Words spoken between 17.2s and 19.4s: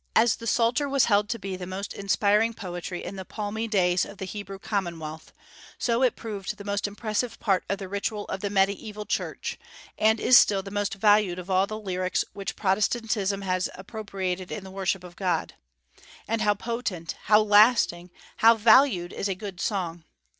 how lasting, how valued is a